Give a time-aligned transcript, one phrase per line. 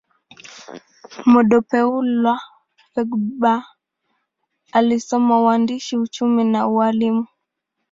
[1.31, 2.33] Modupeola
[2.91, 3.65] Fadugba
[4.71, 7.27] alisoma uhandisi, uchumi, na ualimu.